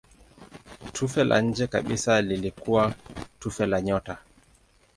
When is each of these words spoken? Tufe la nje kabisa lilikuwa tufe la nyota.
Tufe 0.93 1.19
la 1.23 1.41
nje 1.41 1.67
kabisa 1.67 2.21
lilikuwa 2.21 2.93
tufe 3.39 3.65
la 3.65 3.81
nyota. 3.81 4.17